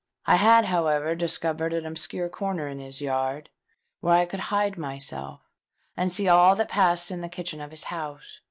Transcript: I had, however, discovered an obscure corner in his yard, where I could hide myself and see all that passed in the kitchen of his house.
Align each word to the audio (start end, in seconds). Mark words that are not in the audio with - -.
I 0.25 0.37
had, 0.37 0.65
however, 0.65 1.13
discovered 1.13 1.73
an 1.73 1.85
obscure 1.85 2.27
corner 2.27 2.67
in 2.67 2.79
his 2.79 3.01
yard, 3.01 3.51
where 3.99 4.15
I 4.15 4.25
could 4.25 4.39
hide 4.49 4.75
myself 4.75 5.41
and 5.95 6.11
see 6.11 6.27
all 6.27 6.55
that 6.55 6.69
passed 6.69 7.11
in 7.11 7.21
the 7.21 7.29
kitchen 7.29 7.61
of 7.61 7.69
his 7.69 7.83
house. 7.83 8.39